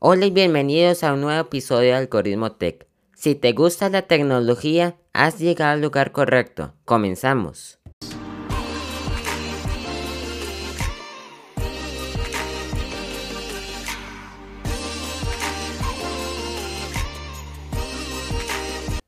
[0.00, 2.86] Hola y bienvenidos a un nuevo episodio de Algoritmo Tech.
[3.16, 6.72] Si te gusta la tecnología, has llegado al lugar correcto.
[6.84, 7.80] Comenzamos.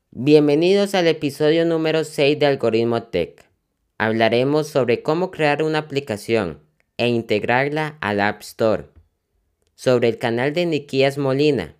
[0.09, 3.45] Bienvenidos al episodio número 6 de Algoritmo Tech.
[3.97, 6.59] Hablaremos sobre cómo crear una aplicación
[6.97, 9.00] e integrarla al App Store
[9.81, 11.75] sobre el canal de Nikias Molina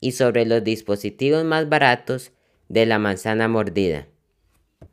[0.00, 2.30] y sobre los dispositivos más baratos
[2.68, 4.06] de la manzana mordida.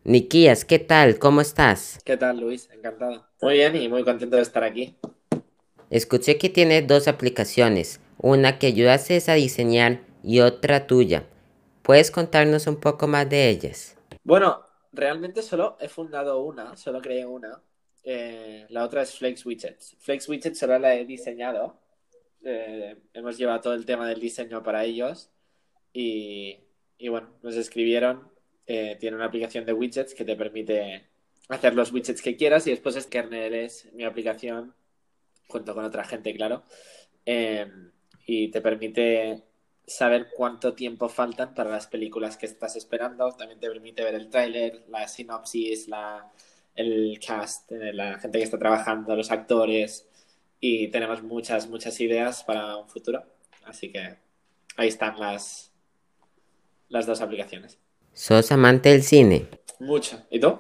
[0.06, 1.20] Nikias, ¿qué tal?
[1.20, 2.00] ¿Cómo estás?
[2.06, 2.70] ¿Qué tal, Luis?
[2.72, 3.28] Encantado.
[3.42, 4.96] Muy bien y muy contento de estar aquí.
[5.90, 11.28] Escuché que tienes dos aplicaciones, una que ayudaste a diseñar y otra tuya.
[11.82, 13.98] ¿Puedes contarnos un poco más de ellas?
[14.24, 14.62] Bueno,
[14.94, 17.62] realmente solo he fundado una, solo creé una.
[18.06, 19.98] Eh, la otra es Flex Widgets.
[20.00, 21.84] Flex Widgets solo la he diseñado
[22.46, 25.32] eh, hemos llevado todo el tema del diseño para ellos
[25.92, 26.60] y,
[27.10, 28.30] bueno, nos escribieron,
[28.68, 31.08] eh, tiene una aplicación de widgets que te permite
[31.50, 34.74] hacer los widgets que quieras y después es kernel es mi aplicación
[35.48, 36.64] junto con otra gente, claro,
[37.26, 37.92] em,
[38.26, 39.44] y te permite
[39.88, 44.30] saber cuánto tiempo faltan para las películas que estás esperando, también te permite ver el
[44.30, 46.32] tráiler, la sinopsis, la,
[46.76, 50.08] el cast, eh, la gente que está trabajando, los actores,
[50.60, 53.24] y tenemos muchas, muchas ideas para un futuro.
[53.66, 54.18] Así que
[54.78, 55.74] ahí están las,
[56.90, 57.80] las dos aplicaciones.
[58.14, 59.48] ¿Sos amante del cine?
[59.80, 60.26] Mucho.
[60.30, 60.60] ¿Y tú?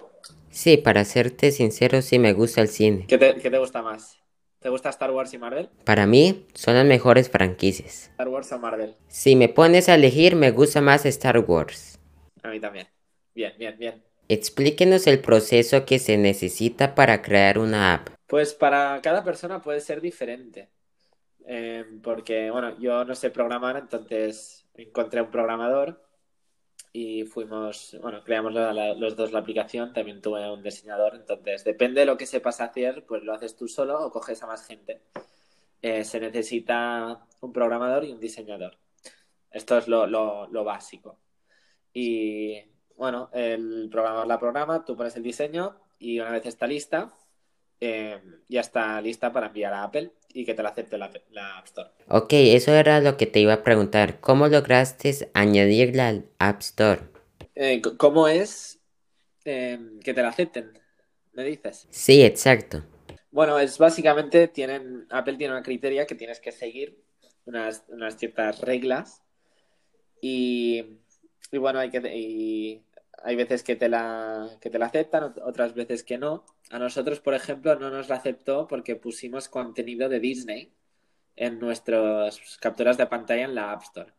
[0.49, 3.05] Sí, para serte sincero, sí me gusta el cine.
[3.07, 4.19] ¿Qué te, qué te gusta más?
[4.59, 5.69] ¿Te gusta Star Wars y Marvel?
[5.83, 8.09] Para mí, son las mejores franquicias.
[8.11, 8.95] ¿Star Wars o Marvel?
[9.07, 11.99] Si me pones a elegir, me gusta más Star Wars.
[12.41, 12.87] A mí también.
[13.35, 14.03] Bien, bien, bien.
[14.27, 18.09] Explíquenos el proceso que se necesita para crear una app.
[18.27, 20.69] Pues para cada persona puede ser diferente.
[21.47, 26.01] Eh, porque, bueno, yo no sé programar, entonces encontré un programador
[26.91, 32.05] y fuimos, bueno, creamos los dos la aplicación, también tuve un diseñador, entonces depende de
[32.07, 35.01] lo que sepas hacer, pues lo haces tú solo o coges a más gente.
[35.81, 38.77] Eh, se necesita un programador y un diseñador.
[39.51, 41.19] Esto es lo, lo, lo básico.
[41.93, 42.63] Y
[42.97, 47.13] bueno, el programador la programa, tú pones el diseño y una vez está lista,
[47.81, 51.05] eh, ya está lista para enviar a Apple y que te la acepte la,
[51.57, 51.89] App Store.
[52.07, 54.19] Ok, eso era lo que te iba a preguntar.
[54.19, 57.01] ¿Cómo lograste añadirla al App Store?
[57.55, 58.79] Eh, ¿Cómo es
[59.45, 60.77] eh, que te la acepten?
[61.33, 61.87] ¿Me dices?
[61.89, 62.83] Sí, exacto.
[63.31, 67.01] Bueno, es básicamente, tienen, Apple tiene una criteria que tienes que seguir,
[67.45, 69.21] unas, unas ciertas reglas.
[70.21, 70.99] Y,
[71.51, 72.84] y bueno, hay que, y
[73.23, 76.45] hay veces que te la, que te la aceptan, otras veces que no.
[76.69, 80.73] A nosotros, por ejemplo, no nos la aceptó porque pusimos contenido de Disney
[81.35, 84.13] en nuestras capturas de pantalla en la App Store.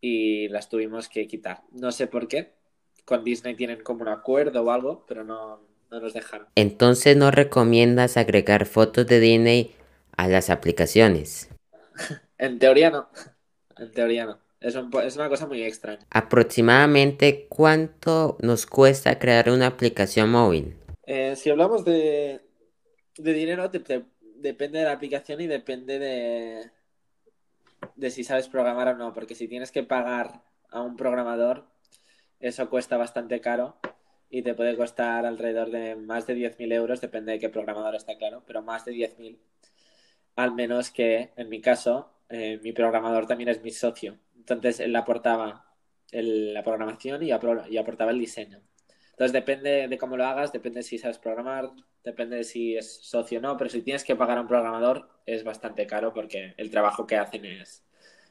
[0.00, 1.62] Y las tuvimos que quitar.
[1.72, 2.54] No sé por qué.
[3.04, 5.60] Con Disney tienen como un acuerdo o algo, pero no,
[5.90, 6.48] no nos dejaron.
[6.54, 9.74] Entonces, ¿no recomiendas agregar fotos de Disney
[10.16, 11.48] a las aplicaciones?
[12.38, 13.08] en teoría no.
[13.78, 14.43] En teoría no.
[14.64, 16.06] Es, una cosa muy extraña.
[16.08, 20.74] Aproximadamente, ¿cuánto nos cuesta crear una aplicación móvil?
[21.06, 22.40] Eh, si hablamos de,
[23.18, 26.70] dinero, depende de la aplicación y depende de,
[27.94, 29.12] de si sabes programar o no.
[29.12, 31.66] Porque si tienes que pagar a un programador,
[32.40, 33.76] eso cuesta bastante caro
[34.30, 38.16] y te puede costar alrededor de más de 10.000 euros, depende de qué programador está
[38.16, 39.36] claro, pero más de 10.000.
[40.36, 44.16] Al menos que, en mi caso, eh, mi programador también es mi socio.
[44.46, 45.64] Entonces él aportaba
[46.12, 48.60] la programación y, aportaba el diseño.
[49.10, 51.70] Entonces depende de cómo lo hagas, depende si sabes programar,
[52.02, 55.08] depende de si es socio o no, pero si tienes que pagar a un programador
[55.24, 57.84] es bastante caro porque el trabajo que hacen es,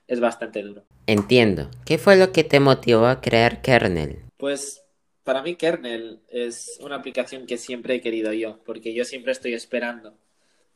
[0.08, 0.86] es bastante duro.
[1.08, 1.70] Entiendo.
[1.86, 4.24] ¿Qué fue lo que te motivó a crear Kernel?
[4.38, 4.84] Pues
[5.24, 9.54] para mí Kernel es una aplicación que siempre he querido yo, porque yo siempre estoy
[9.54, 10.18] esperando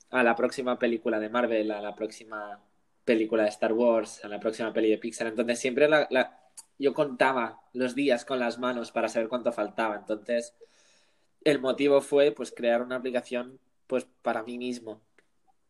[0.09, 2.61] a la próxima película de Marvel, a la próxima
[3.07, 5.27] película de Star Wars, a la próxima peli de Pixar.
[5.27, 6.39] Entonces siempre la,
[6.77, 9.95] yo contaba los días con las manos para saber cuánto faltaba.
[9.95, 10.53] Entonces
[11.45, 15.01] el motivo fue pues crear una aplicación pues para mí mismo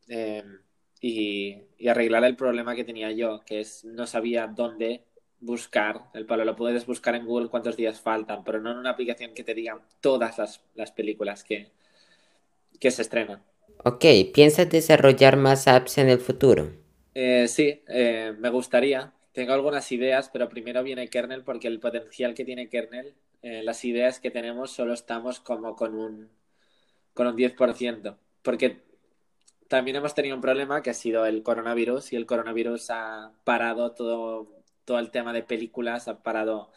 [0.07, 0.61] em,
[1.00, 5.03] y, arreglar el problema que tenía yo, que es no sabía dónde
[5.39, 6.44] buscar el palo.
[6.44, 9.53] Lo puedes buscar en Google cuántos días faltan, pero no en una aplicación que te
[9.53, 11.69] diga todas las, las películas que,
[12.79, 13.44] que se estrenan.
[13.83, 16.86] Ok, ¿piensas desarrollar más apps en el futuro?
[17.19, 19.11] Eh, sí, eh, me gustaría.
[19.31, 23.83] Tengo algunas ideas, pero primero viene kernel porque el potencial que tiene kernel, eh, las
[23.85, 26.29] ideas que tenemos solo estamos como con un,
[27.15, 28.17] con un 10%.
[28.43, 28.83] Porque
[29.67, 33.93] también hemos tenido un problema que ha sido el coronavirus y el coronavirus ha parado
[33.93, 34.47] todo,
[34.85, 36.71] todo el tema de películas, ha parado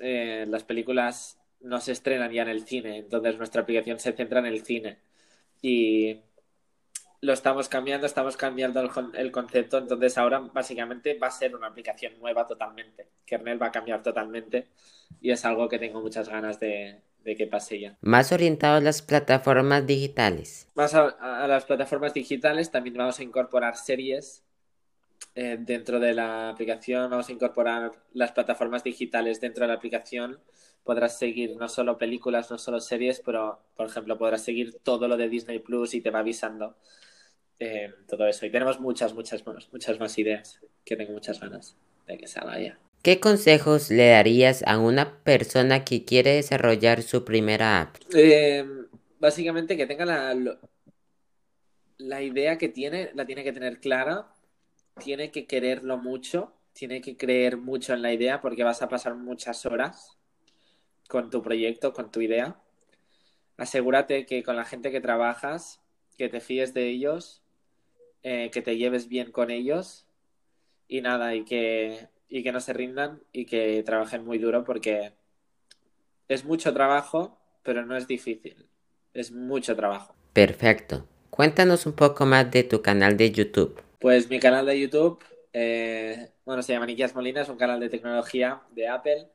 [0.00, 4.40] eh, las películas no se estrenan ya en el cine, entonces nuestra aplicación se centra
[4.40, 4.98] en el cine
[5.62, 6.20] y
[7.20, 11.68] lo estamos cambiando, estamos cambiando el, el, concepto, entonces ahora básicamente va a ser una
[11.68, 13.08] aplicación nueva totalmente.
[13.24, 14.68] Kernel va a cambiar totalmente
[15.20, 17.96] y es algo que tengo muchas ganas de, de que pase ya.
[18.00, 20.68] Más orientado a las plataformas digitales.
[20.74, 24.44] Más a, a las plataformas digitales también vamos a incorporar series
[25.34, 30.38] eh, dentro de la aplicación, vamos a incorporar las plataformas digitales dentro de la aplicación.
[30.86, 35.16] Podrás seguir no solo películas, no solo series, pero por ejemplo podrás seguir todo lo
[35.16, 36.76] de Disney Plus y te va avisando
[37.58, 38.46] eh, todo eso.
[38.46, 42.78] Y tenemos muchas, muchas, muchas más ideas que tengo muchas ganas de que salga ya.
[43.02, 47.96] ¿Qué consejos le darías a una persona que quiere desarrollar su primera app?
[48.14, 48.64] Eh,
[49.18, 50.34] básicamente que tenga la,
[51.98, 54.32] la idea que tiene, la tiene que tener clara,
[55.02, 59.14] tiene que quererlo mucho, tiene que creer mucho en la idea porque vas a pasar
[59.14, 60.16] muchas horas
[61.08, 62.56] con tu proyecto, con tu idea.
[63.56, 65.80] Asegúrate que con la gente que trabajas,
[66.16, 67.42] que te fíes de ellos,
[68.22, 70.06] eh, que te lleves bien con ellos
[70.88, 75.12] y nada, y que, y que no se rindan y que trabajen muy duro porque
[76.28, 78.66] es mucho trabajo, pero no es difícil.
[79.14, 80.14] Es mucho trabajo.
[80.32, 81.06] Perfecto.
[81.30, 83.82] Cuéntanos un poco más de tu canal de YouTube.
[83.98, 85.22] Pues mi canal de YouTube,
[85.52, 89.28] eh, bueno, se llama Nikias Molina, es un canal de tecnología de Apple.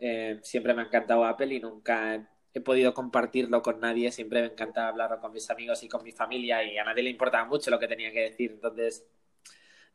[0.00, 4.10] Eh, siempre me ha encantado Apple y nunca he podido compartirlo con nadie.
[4.12, 7.10] Siempre me encanta hablarlo con mis amigos y con mi familia y a nadie le
[7.10, 8.50] importaba mucho lo que tenía que decir.
[8.52, 9.06] Entonces,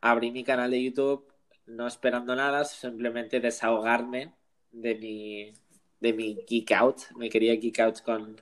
[0.02, 1.32] abrí mi canal de YouTube
[1.68, 4.34] no esperando nada, simplemente desahogarme
[4.72, 5.54] de mi,
[6.00, 6.98] de mi geek out.
[7.18, 8.42] Me quería geek out con,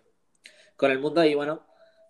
[0.76, 1.66] con el mundo y bueno,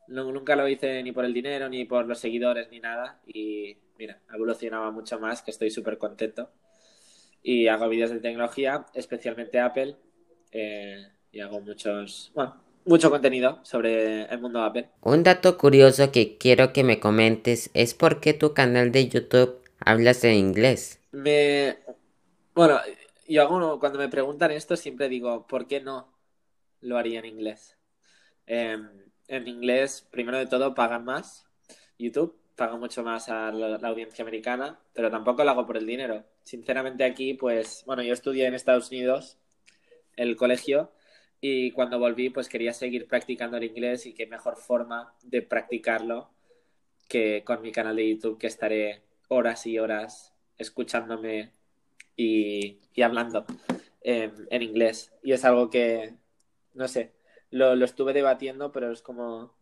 [0.08, 3.22] no, nunca lo hice ni por el dinero, ni por los seguidores, ni nada.
[3.26, 6.52] Y mira, evolucionaba mucho más, que estoy súper contento.
[7.44, 9.96] Y hago vídeos de tecnología, especialmente Apple.
[10.52, 12.56] Eh, y hago muchos, bueno,
[12.86, 14.90] mucho contenido sobre el mundo Apple.
[15.02, 19.62] Un dato curioso que quiero que me comentes es por qué tu canal de YouTube
[19.80, 21.00] hablas en inglés.
[21.12, 21.78] Me...
[22.56, 22.80] Bueno,
[23.28, 26.14] yo hago, cuando me preguntan esto siempre digo, ¿por qué no
[26.82, 27.78] lo haría en inglés?
[28.48, 28.78] Eh,
[29.28, 31.48] en inglés, primero de todo, pagan más.
[31.98, 36.24] YouTube paga mucho más a la, audiencia americana, pero tampoco lo hago por el dinero.
[36.44, 39.38] Sinceramente aquí, pues, bueno, yo estudié en Estados Unidos,
[40.16, 40.92] el colegio,
[41.42, 46.30] y cuando volví, pues quería seguir practicando el inglés y qué mejor forma de practicarlo
[47.08, 51.52] que con mi canal de YouTube, que estaré horas y horas escuchándome
[52.16, 53.46] y, hablando
[54.02, 55.12] en inglés.
[55.22, 56.16] Y es algo que,
[56.74, 57.12] no sé,
[57.50, 59.54] lo, lo estuve debatiendo, pero es como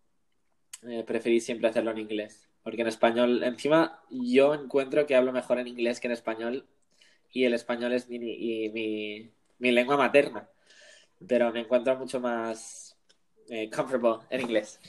[0.83, 2.47] eh, preferí siempre hacerlo en inglés.
[2.63, 6.67] Porque en español, encima yo encuentro que hablo mejor en inglés que en español
[7.31, 10.49] y el español es mi, y mi, mi lengua materna.
[11.27, 12.97] Pero me encuentro mucho más
[13.49, 14.79] eh, comfortable en inglés.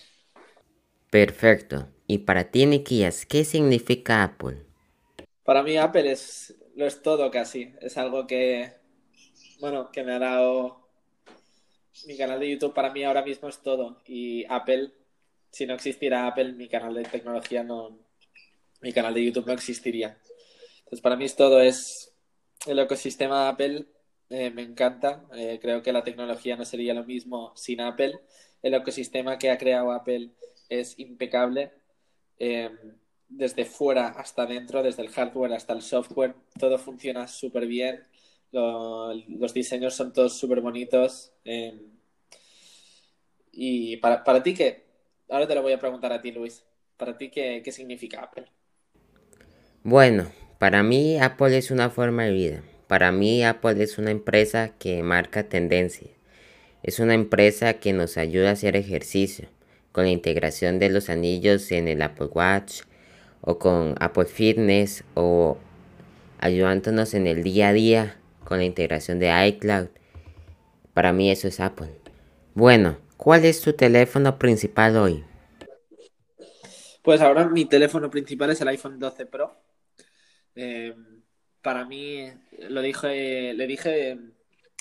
[1.11, 1.89] Perfecto.
[2.07, 4.65] Y para ti, Nikias, ¿qué significa Apple?
[5.45, 7.75] Para mí Apple es, lo es todo casi.
[7.81, 8.73] Es algo que,
[9.61, 10.83] bueno, que me ha dado
[12.07, 14.03] mi canal de YouTube para mí ahora mismo es todo.
[14.07, 14.93] Y Apple,
[15.53, 17.99] si no existiera Apple, mi canal de tecnología no.
[18.81, 20.19] Mi canal de YouTube no existiría.
[20.79, 21.61] Entonces, para mí es todo.
[21.61, 22.13] Es
[22.67, 23.87] el ecosistema de Apple.
[24.31, 25.25] Eh, me encanta.
[25.35, 28.19] Eh, creo que la tecnología no sería lo mismo sin Apple.
[28.63, 30.31] El ecosistema que ha creado Apple
[30.69, 31.71] es impecable.
[32.39, 32.71] Eh,
[33.29, 38.05] desde fuera hasta dentro, desde el hardware hasta el software, todo funciona súper bien
[38.53, 41.33] los diseños son todos súper bonitos.
[43.53, 44.92] Y para, para ti, ¿qué?
[45.29, 46.65] Ahora te lo voy a preguntar a ti, Luis.
[46.97, 48.47] ¿Para ti qué, qué significa Apple?
[49.83, 52.63] Bueno, para mí Apple es una forma de vida.
[52.87, 56.09] Para mí Apple es una empresa que marca tendencia.
[56.83, 59.49] Es una empresa que nos ayuda a hacer ejercicio
[59.93, 62.83] con la integración de los anillos en el Apple Watch
[63.41, 65.59] o con Apple Fitness o
[66.39, 69.89] ayudándonos en el día a día con la integración de iCloud.
[70.95, 71.91] Para mí eso es Apple.
[72.55, 75.25] Bueno, ¿cuál es tu teléfono principal hoy?
[77.03, 79.57] Pues ahora mi teléfono principal es el iPhone 12 Pro.
[80.57, 80.93] Eh,
[81.63, 82.29] para mí,
[82.69, 84.19] lo dije, le dije,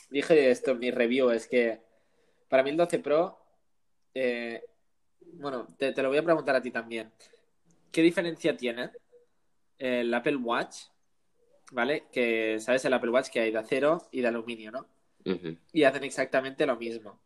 [0.09, 1.81] dije esto en mi review, es que
[2.49, 3.37] para mí el 12 Pro,
[4.15, 4.63] eh,
[5.33, 7.11] bueno, te, te, lo voy a preguntar a ti también.
[7.91, 8.89] ¿Qué diferencia tiene
[9.77, 10.85] el Apple Watch
[11.73, 12.05] ¿vale?
[12.11, 14.87] Que sabes el Apple Watch que hay de acero y de aluminio, ¿no?
[15.71, 17.19] Y hacen exactamente lo mismo.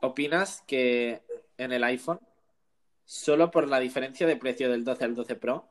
[0.00, 1.22] ¿Opinas que
[1.56, 2.20] en el iPhone
[3.08, 5.66] solo por la diferencia de precio del 12 al 12 Pro,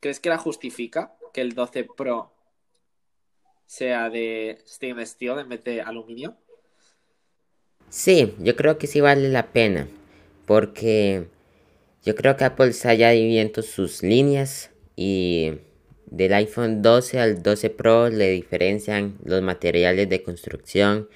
[0.00, 2.32] ¿crees que la justifica que el 12 Pro
[3.64, 6.36] sea de stainless steel en vez de aluminio?
[7.88, 9.86] Sí, yo creo que sí vale la pena,
[10.46, 11.28] porque
[12.02, 15.52] yo creo que Apple está ya dividiendo sus líneas y
[16.06, 21.08] del iPhone 12 al 12 Pro le diferencian los materiales de construcción,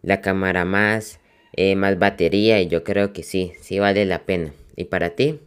[0.00, 1.20] la cámara más,
[1.52, 4.52] eh, más batería y yo creo que sí, sí vale la pena.
[4.76, 5.40] ¿Y para ti?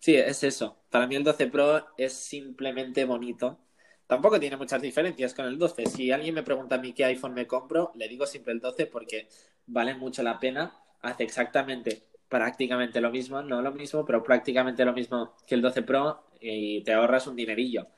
[0.00, 0.76] Sí, es eso.
[0.90, 3.58] Para mí el 12 Pro es simplemente bonito.
[4.06, 5.86] Tampoco tiene muchas diferencias con el 12.
[5.86, 8.86] Si alguien me pregunta a mí qué iPhone me compro, le digo siempre el 12
[8.86, 9.28] porque
[9.66, 10.74] vale mucho la pena.
[11.00, 15.82] Hace exactamente, prácticamente lo mismo, no lo mismo, pero prácticamente lo mismo que el 12
[15.82, 17.88] Pro y te ahorras un dinerillo.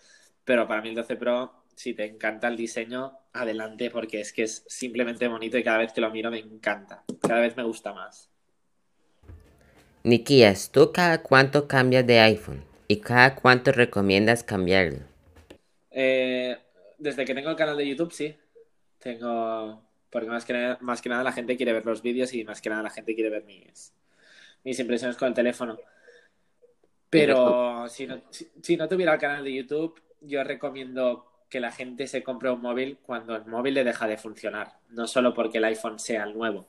[0.45, 4.43] Pero para mí el 12 Pro, si te encanta el diseño, adelante porque es que
[4.43, 7.05] es simplemente bonito y cada vez que lo miro me encanta.
[7.21, 8.31] Cada vez me gusta más.
[10.05, 12.65] Nikias, ¿tú cada cuánto cambias de iPhone?
[12.89, 15.01] ¿Y cada cuánto recomiendas cambiarlo?
[15.91, 16.57] Eh,
[16.99, 18.37] desde que tengo el canal de YouTube, sí.
[18.99, 19.83] Tengo.
[20.11, 22.61] Porque más que, nada, más que nada la gente quiere ver los vídeos y más
[22.61, 23.93] que nada la gente quiere ver mis,
[24.63, 25.77] mis impresiones con el teléfono.
[27.11, 32.07] Pero si no, si no tuviera el canal de YouTube, yo recomiendo que la gente
[32.07, 35.65] se compre un móvil cuando el móvil le deja de funcionar, no solo porque el
[35.65, 36.67] iPhone sea el nuevo.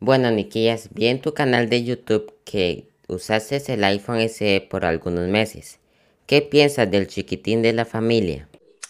[0.00, 5.28] Bueno, Niquillas, vi en tu canal de YouTube que usaste el iPhone SE por algunos
[5.28, 5.80] meses.
[6.26, 8.48] ¿Qué piensas del chiquitín de la familia?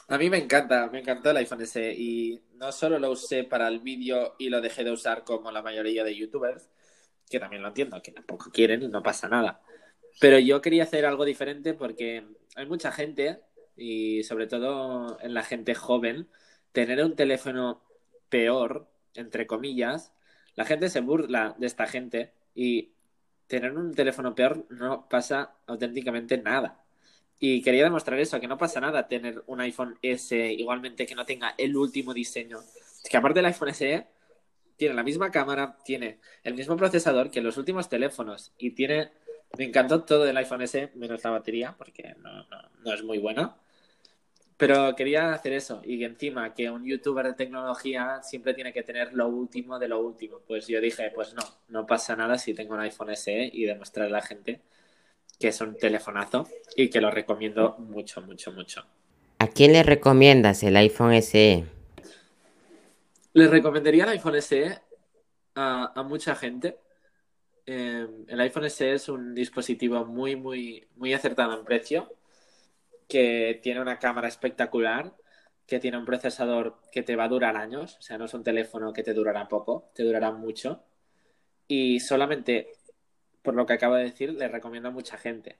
[0.08, 3.68] A mí me encanta, me encantó el iPhone SE y no solo lo usé para
[3.68, 6.68] el vídeo y lo dejé de usar como la mayoría de youtubers,
[7.28, 9.60] que también lo entiendo, que tampoco quieren y no pasa nada.
[10.20, 13.40] Pero yo quería hacer algo diferente porque hay mucha gente,
[13.76, 16.28] y sobre todo en la gente joven,
[16.72, 17.82] tener un teléfono
[18.28, 20.12] peor, entre comillas,
[20.56, 22.92] la gente se burla de esta gente y
[23.46, 26.80] tener un teléfono peor no pasa auténticamente nada.
[27.38, 31.26] Y quería demostrar eso, que no pasa nada tener un iPhone S igualmente que no
[31.26, 32.60] tenga el último diseño.
[33.08, 34.06] Que aparte del iPhone SE
[34.76, 39.12] tiene la misma cámara, tiene el mismo procesador que los últimos teléfonos y tiene...
[39.58, 42.46] Me encantó todo del iPhone S menos la batería porque no,
[42.84, 43.56] no es muy buena.
[44.56, 49.12] Pero quería hacer eso y encima que un youtuber de tecnología siempre tiene que tener
[49.12, 50.40] lo último de lo último.
[50.46, 54.14] Pues yo dije, pues no, no pasa nada si tengo un iPhone SE y demostrarle
[54.14, 54.60] a la gente
[55.40, 56.46] que es un telefonazo
[56.76, 58.84] y que lo recomiendo mucho, mucho, mucho.
[59.40, 61.64] ¿A quién le recomiendas el iPhone SE?
[63.32, 64.78] Le recomendaría el iPhone SE
[65.56, 66.78] a, mucha gente.
[67.66, 72.12] Eh, el iPhone SE es un dispositivo muy, muy, muy acertado en precio
[73.08, 75.14] que tiene una cámara espectacular,
[75.66, 78.44] que tiene un procesador que te va a durar años, o sea, no es un
[78.44, 80.84] teléfono que te durará poco, te durará mucho.
[81.66, 82.72] Y solamente,
[83.42, 85.58] por lo que acabo de decir, le recomiendo a mucha gente.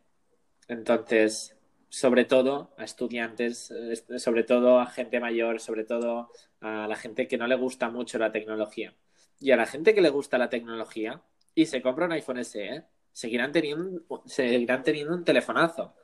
[0.68, 1.56] Entonces,
[1.88, 3.72] sobre todo a estudiantes,
[4.18, 8.18] sobre todo a gente mayor, sobre todo a la gente que no le gusta mucho
[8.18, 8.94] la tecnología.
[9.40, 11.22] Y a la gente que le gusta la tecnología
[11.54, 15.94] y se compra un iPhone SE, seguirán teniendo, seguirán teniendo un telefonazo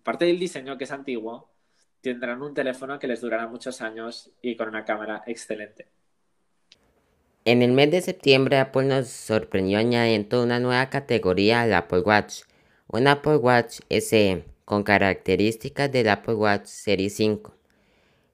[0.00, 1.50] aparte del diseño que es antiguo,
[2.00, 5.88] tendrán un teléfono que les durará muchos años y con una cámara excelente.
[7.44, 12.42] En el mes de septiembre Apple nos sorprendió añadiendo una nueva categoría al Apple Watch,
[12.88, 17.54] un Apple Watch SE con características del Apple Watch Series 5,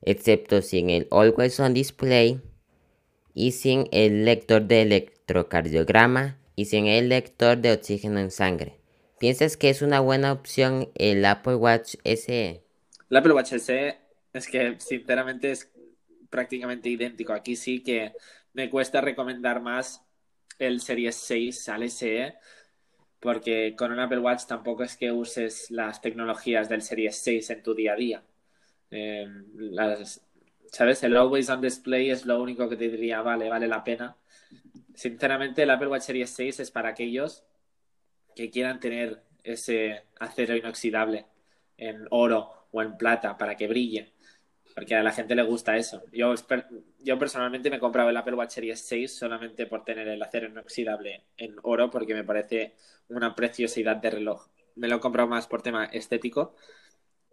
[0.02, 2.40] excepto sin el Always On Display
[3.34, 8.83] y sin el lector de electrocardiograma y sin el lector de oxígeno en sangre.
[9.18, 12.62] ¿Piensas que es una buena opción el Apple Watch SE?
[13.10, 13.98] El Apple Watch SE
[14.32, 15.70] es que sinceramente es
[16.30, 17.32] prácticamente idéntico.
[17.32, 18.12] Aquí sí que
[18.52, 20.04] me cuesta recomendar más
[20.58, 22.34] el Series 6 al SE
[23.24, 27.62] porque con un Apple Watch tampoco es que uses las tecnologías del Series 6 en
[27.62, 28.22] tu día a día.
[28.90, 29.46] Em,
[30.70, 31.02] ¿Sabes?
[31.04, 34.16] El Always on Display es lo único que te diría, vale, vale la pena.
[34.94, 37.44] Sinceramente, el Apple Watch Series 6 es para aquellos
[38.34, 41.26] que quieran tener ese acero inoxidable
[41.76, 44.12] en oro o en plata para que brille.
[44.74, 46.02] Porque a la gente le gusta eso.
[46.12, 46.34] Yo,
[46.98, 50.48] yo personalmente me he comprado el Apple Watch Series 6 solamente por tener el acero
[50.48, 52.74] inoxidable en oro porque me parece
[53.08, 54.48] una preciosidad de reloj.
[54.74, 56.56] Me lo he comprado más por tema estético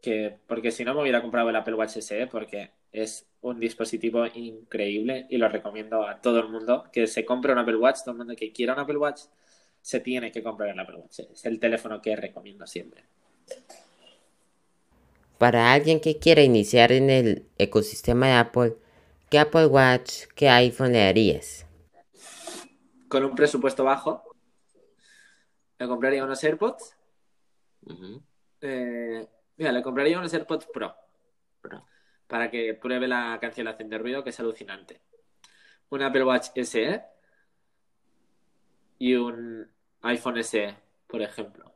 [0.02, 4.26] que porque si no me hubiera comprado el Apple Watch SE porque es un dispositivo
[4.34, 8.12] increíble y lo recomiendo a todo el mundo que se compre un Apple Watch, todo
[8.12, 9.22] el mundo que quiera un Apple Watch
[9.82, 11.20] se tiene que comprar el Apple Watch.
[11.20, 13.04] Es el teléfono que recomiendo siempre.
[15.38, 18.76] Para alguien que quiera iniciar en el ecosistema de Apple,
[19.30, 21.66] ¿qué Apple Watch, qué iPhone le darías?
[23.08, 24.24] Con un presupuesto bajo,
[25.80, 26.96] le compraría unos AirPods.
[28.62, 30.96] Eh, mira, le compraría unos AirPods Pro
[31.60, 31.84] Pro.
[32.28, 35.02] para que pruebe la cancelación de ruido, que es alucinante.
[35.90, 37.02] Un Apple Watch SE
[39.02, 39.68] y un
[40.04, 40.76] iPhone SE,
[41.08, 41.74] por ejemplo.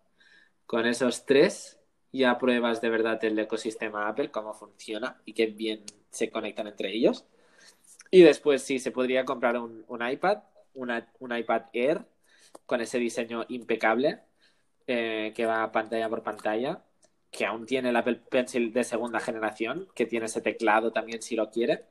[0.67, 1.79] Con esos tres
[2.11, 6.93] ya pruebas de verdad el ecosistema Apple, cómo funciona y qué bien se conectan entre
[6.93, 7.25] ellos.
[8.11, 10.43] Y después sí, se podría comprar un, un iPad,
[10.75, 12.05] un iPad Air,
[12.67, 14.19] con ese diseño impecable,
[14.85, 16.83] eh, que va pantalla por pantalla,
[17.31, 21.35] que aún tiene el Apple Pencil de segunda generación, que tiene ese teclado también si
[21.35, 21.85] lo quiere.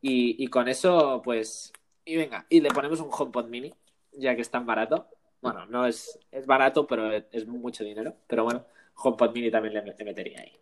[0.00, 1.72] Y, y con eso, pues,
[2.04, 3.72] y venga, y le ponemos un HomePod mini,
[4.18, 5.06] ya que es tan barato.
[5.40, 8.14] Bueno, no es, es barato, pero es, mucho dinero.
[8.26, 8.64] Pero bueno,
[8.96, 10.52] HomePod mini también le, metería ahí.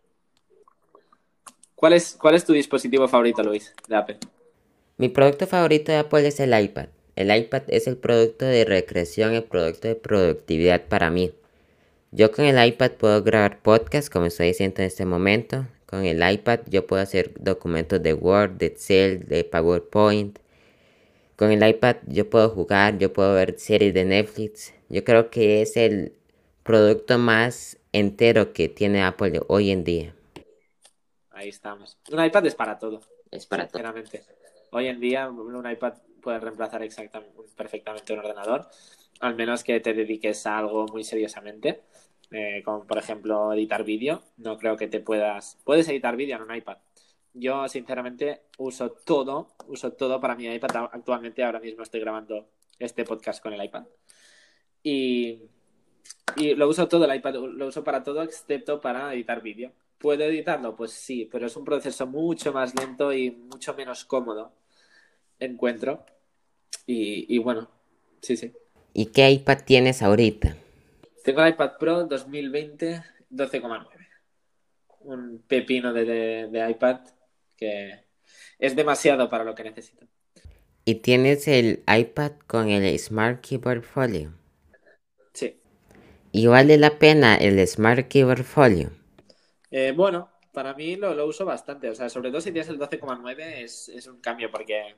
[1.74, 4.18] ¿Cuál es, ¿Cuál es tu dispositivo favorito, Luis, de Apple?
[4.98, 6.88] Mi producto favorito de Apple es el iPad.
[7.16, 11.32] El iPad es el producto de recreación, el producto de productividad para mí.
[12.12, 15.66] Yo con el iPad puedo grabar podcast como estoy haciendo en este momento.
[15.86, 20.38] Con el iPad yo puedo hacer documentos de Word, de Excel, de PowerPoint.
[21.36, 24.72] Con el iPad yo puedo jugar, yo puedo ver series de Netflix.
[24.88, 26.14] Yo creo que es el
[26.62, 30.14] producto más entero que tiene Apple hoy en día.
[31.30, 31.98] Ahí estamos.
[32.10, 33.02] Un iPad es para todo.
[33.30, 33.78] Es para todo.
[33.78, 34.22] Sinceramente.
[34.70, 38.68] Hoy en día un iPad puede reemplazar exactamente, perfectamente un ordenador,
[39.20, 41.82] al menos que te dediques a algo muy seriosamente,
[42.30, 44.22] eh, como por ejemplo editar vídeo.
[44.38, 45.58] No creo que te puedas...
[45.64, 46.78] Puedes editar vídeo en un iPad.
[47.38, 50.88] Yo sinceramente uso todo, uso todo para mi iPad.
[50.90, 53.84] Actualmente ahora mismo estoy grabando este podcast con el iPad.
[54.82, 55.42] Y,
[56.36, 59.70] y lo uso todo, el iPad lo uso para todo excepto para editar vídeo.
[59.98, 60.74] ¿Puedo editarlo?
[60.74, 64.52] Pues sí, pero es un proceso mucho más lento y mucho menos cómodo,
[65.38, 66.06] encuentro.
[66.86, 67.68] Y, y bueno,
[68.22, 68.50] sí, sí.
[68.94, 70.56] ¿Y qué iPad tienes ahorita?
[71.22, 73.86] Tengo el iPad Pro 2020 12,9.
[75.00, 77.00] Un pepino de, de, de iPad
[77.56, 78.04] que
[78.58, 80.06] es demasiado para lo que necesito.
[80.84, 84.32] ¿Y tienes el iPad con el Smart Keyboard Folio?
[85.32, 85.60] Sí.
[86.32, 88.90] ¿Y vale la pena el Smart Keyboard Folio?
[89.70, 91.90] Eh, bueno, para mí lo, lo, uso bastante.
[91.90, 94.94] O sea, sobre todo si tienes el 12,9 es, es, un cambio porque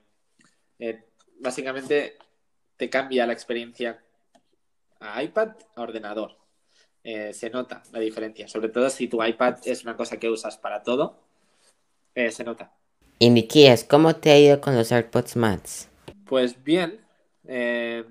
[0.78, 1.04] eh,
[1.40, 2.16] básicamente
[2.76, 4.02] te cambia la experiencia
[5.00, 6.36] a iPad a ordenador.
[7.02, 8.46] Eh, se nota la diferencia.
[8.48, 11.27] Sobre todo si tu iPad es una cosa que usas para todo,
[12.18, 12.72] eh, se nota.
[13.20, 15.88] Y Nikias, ¿cómo te ha ido con los AirPods Max?
[16.26, 17.00] Pues bien,
[17.46, 18.04] eh,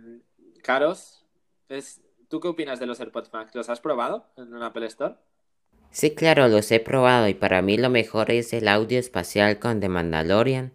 [0.63, 1.25] caros.
[1.67, 3.53] Es, ¿Tú qué opinas de los AirPods Max?
[3.53, 5.15] ¿Los has probado en un Apple Store?
[5.91, 9.81] Sí, claro, los he probado y para mí lo mejor es el audio espacial con
[9.81, 10.71] The Mandalorian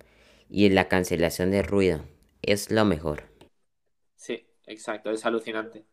[0.51, 2.05] y la cancelación de ruido.
[2.42, 3.25] Es lo mejor.
[4.14, 5.87] Sí, exacto, es alucinante.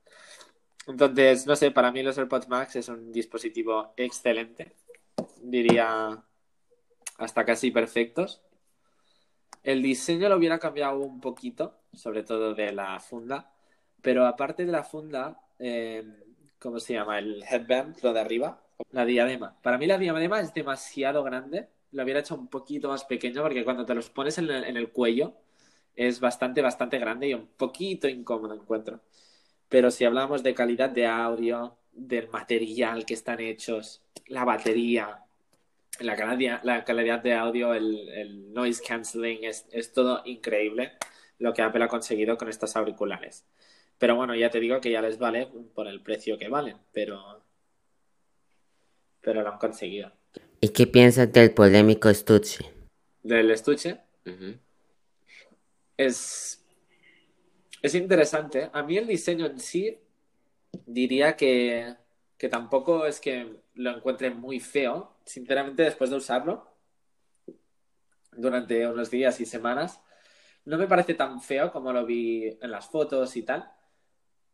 [0.87, 4.75] Entonces, no sé, para mí los AirPods Max es un dispositivo excelente.
[5.41, 6.23] Diría
[7.19, 8.41] hasta casi perfectos.
[9.63, 13.51] El diseño lo hubiera cambiado un poquito, sobre todo de la funda.
[14.01, 16.03] Pero aparte de la funda, eh,
[16.59, 17.19] ¿cómo se llama?
[17.19, 19.57] El headband, lo de arriba, la diadema.
[19.61, 21.69] Para mí la diadema es demasiado grande.
[21.91, 24.77] Lo hubiera hecho un poquito más pequeño porque cuando te los pones en el, en
[24.77, 25.35] el cuello
[25.95, 29.01] es bastante, bastante grande y un poquito incómodo encuentro.
[29.67, 35.25] Pero si hablamos de calidad de audio, del material que están hechos, la batería,
[35.99, 40.93] la calidad, la calidad de audio, el, el noise cancelling, es, es, todo increíble
[41.39, 43.45] lo que Apple ha conseguido con estos auriculares.
[43.97, 47.43] Pero bueno, ya te digo que ya les vale por el precio que valen, pero,
[49.21, 50.11] pero lo han conseguido.
[50.61, 52.65] ¿Y qué piensas del polémico estuche?
[53.23, 53.99] ¿Del estuche?
[54.25, 54.59] Uh -huh.
[55.97, 56.63] Es,
[57.81, 58.69] es interesante.
[58.71, 59.97] A mí el diseño en sí
[60.85, 61.95] diría que,
[62.37, 65.11] que tampoco es que lo encuentre muy feo.
[65.29, 66.67] Sinceramente, después de usarlo
[68.31, 70.01] durante unos días y semanas,
[70.65, 73.71] no me parece tan feo como lo vi en las fotos y tal.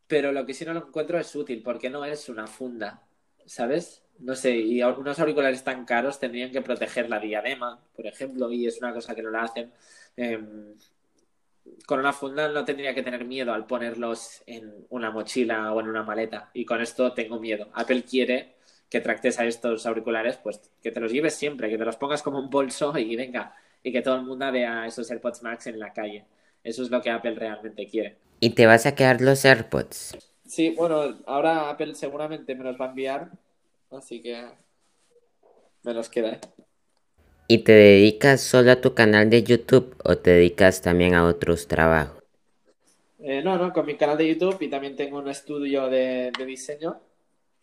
[0.05, 3.07] Pero lo que sí no lo encuentro es útil, porque no es una funda,
[3.45, 4.03] ¿sabes?
[4.19, 8.67] No sé, y algunos auriculares tan caros tendrían que proteger la diadema, por ejemplo, y
[8.67, 9.71] es una cosa que no la hacen.
[10.17, 10.43] Eh,
[11.88, 15.88] con una funda no tendría que tener miedo al ponerlos en una mochila o en
[15.88, 16.51] una maleta.
[16.53, 17.69] Y con esto tengo miedo.
[17.73, 18.54] Apple quiere
[18.89, 22.21] que tractes a estos auriculares, pues que te los lleves siempre, que te los pongas
[22.21, 25.80] como un bolso y venga, y que todo el mundo vea esos AirPods Max en
[25.80, 26.26] la calle.
[26.63, 28.17] Eso es lo que Apple realmente quiere.
[28.39, 30.17] ¿Y te vas a quedar los AirPods?
[30.48, 33.30] Sí, bueno, ahora Apple seguramente me los va a enviar,
[33.91, 34.45] así que
[35.84, 36.39] me los queda.
[37.48, 41.67] ¿Y te dedicas solo a tu canal de YouTube o te dedicas también a otros
[41.67, 42.24] trabajos?
[43.19, 46.45] Eh, no, no, con mi canal de YouTube y también tengo un estudio de, de
[46.45, 47.00] diseño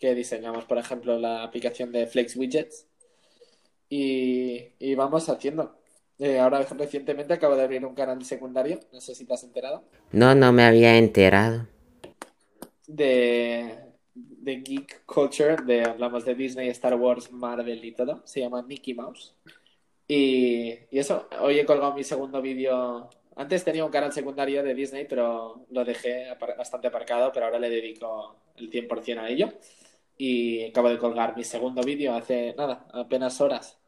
[0.02, 2.88] que diseñamos, por ejemplo, la aplicación de Flex Widgets
[3.88, 5.76] y, y vamos haciendo.
[6.18, 9.84] Eh, ahora recientemente acabo de abrir un canal secundario, no sé si te has enterado,
[10.12, 11.66] No, no me había enterado.
[12.86, 18.22] de, de geek culture, de hablamos de Disney, Star Wars, Marvel y todo.
[18.26, 19.36] Se llama Mickey Mouse.
[20.08, 23.10] Y, y eso, hoy he colgado mi segundo vídeo.
[23.36, 27.70] Antes tenía un canal secundario de Disney, pero lo dejé bastante aparcado, pero ahora le
[27.70, 29.52] dedico el 100% a ello.
[30.16, 33.78] Y acabo de colgar mi segundo vídeo hace nada, apenas horas.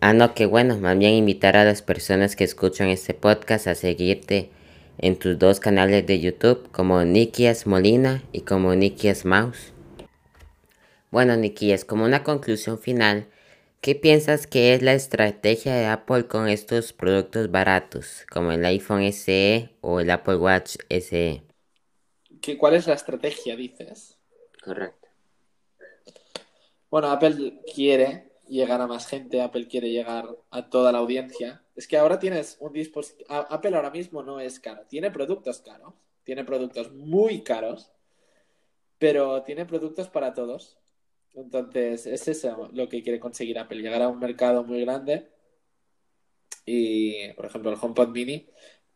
[0.00, 0.78] Ah, no, qué bueno.
[0.78, 4.50] Más bien invitar a las personas que escuchan este podcast a seguirte
[4.98, 9.72] en tus dos canales de YouTube, como Nikias Molina y como Nikias Mouse.
[11.10, 13.26] Bueno, Nikias, como una conclusión final,
[13.80, 19.02] ¿qué piensas que es la estrategia de Apple con estos productos baratos, como el iPhone
[19.12, 20.76] SE o el Apple Watch?
[20.88, 21.42] SE?
[22.40, 24.18] ¿Qué, ¿Cuál es la estrategia, dices?
[24.62, 24.99] Correcto.
[26.90, 31.62] Bueno, Apple quiere llegar a más gente, Apple quiere llegar a toda la audiencia.
[31.76, 33.30] Es que ahora tienes un dispositivo.
[33.30, 34.82] Apple ahora mismo no es caro.
[34.88, 37.92] Tiene productos caros, tiene productos muy caros,
[38.98, 40.78] pero tiene productos para todos.
[41.34, 45.28] Entonces, es eso lo que quiere conseguir Apple, llegar a un mercado muy grande.
[46.66, 48.48] Y, por ejemplo, el HomePod Mini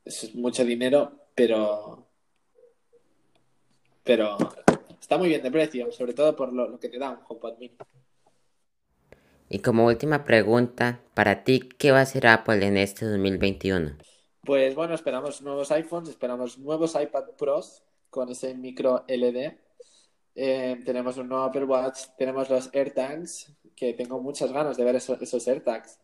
[0.05, 2.09] es mucho dinero, pero
[4.05, 4.37] pero
[5.05, 7.59] está muy bien de precio, sobre todo por lo, lo que te da un HomePod
[7.59, 7.77] Mini.
[9.49, 13.97] Y como última pregunta, para ti, ¿qué va a hacer Apple en este 2021?
[14.45, 19.59] Pues bueno, esperamos nuevos iPhones, esperamos nuevos iPad Pros con ese micro LED.
[20.35, 24.97] Eh, tenemos un nuevo Apple Watch, tenemos los AirTags, que tengo muchas ganas de ver
[24.97, 25.99] eso- esos AirTags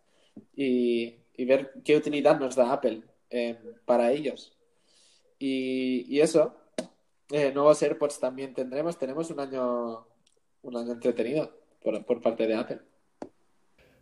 [0.56, 4.56] y, y ver qué utilidad nos da Apple eh, para ellos.
[5.38, 6.54] Y, y eso,
[7.30, 8.98] eh, nuevos AirPods también tendremos.
[8.98, 10.06] Tenemos un año,
[10.62, 11.50] un año entretenido
[11.82, 12.80] por, por parte de Apple.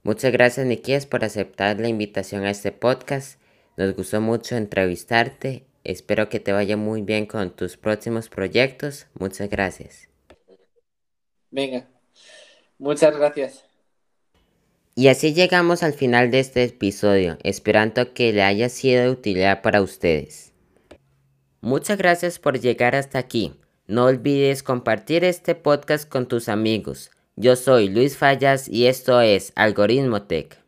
[0.03, 3.41] Muchas gracias, Nikias, por aceptar la invitación a este podcast.
[3.77, 5.67] Nos gustó mucho entrevistarte.
[5.85, 9.07] Espero que te vaya muy bien con tus próximos proyectos.
[9.19, 10.09] Muchas gracias.
[11.51, 11.89] Venga,
[12.79, 13.65] muchas gracias.
[14.95, 19.63] Y así llegamos al final de este episodio, esperando que le haya sido de utilidad
[19.63, 20.53] para ustedes.
[21.61, 23.55] Muchas gracias por llegar hasta aquí.
[23.87, 27.11] No olvides compartir este podcast con tus amigos.
[27.35, 30.68] Yo soy Luis Fallas y esto es Algoritmo Tech.